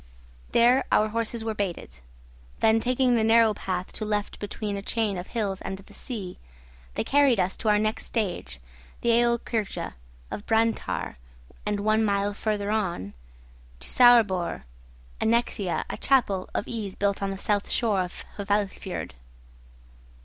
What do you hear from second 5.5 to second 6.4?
and the sea,